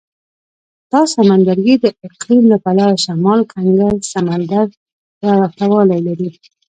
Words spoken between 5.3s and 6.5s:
ورته والی لري.